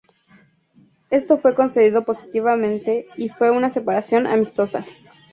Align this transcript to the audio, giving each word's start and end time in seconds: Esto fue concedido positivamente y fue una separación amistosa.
Esto 1.11 1.37
fue 1.37 1.53
concedido 1.53 2.05
positivamente 2.05 3.05
y 3.17 3.29
fue 3.29 3.51
una 3.51 3.69
separación 3.69 4.25
amistosa. 4.25 4.83